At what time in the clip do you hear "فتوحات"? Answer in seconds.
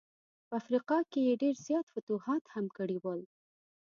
1.93-2.43